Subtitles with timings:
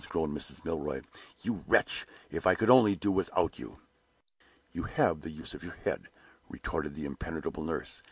[0.09, 0.65] groaned Mrs.
[0.65, 1.01] Milroy.
[1.43, 3.81] "You wretch, if I could only do without you!"
[4.71, 6.07] "You have the use of your head,"
[6.49, 7.99] retorted the impenetrable nurse.